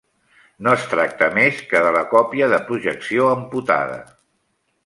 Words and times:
No 0.67 0.71
es 0.77 0.85
tracta 0.93 1.27
més 1.35 1.59
que 1.73 1.83
de 1.87 1.93
la 1.97 2.03
còpia 2.15 2.49
de 2.55 2.61
projecció 2.71 3.31
amputada. 3.37 4.01